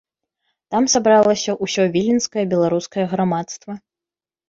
Там 0.75 0.87
сабралася 0.93 1.55
ўсё 1.67 1.87
віленскае 1.99 2.49
беларускае 2.57 3.09
грамадства. 3.15 3.83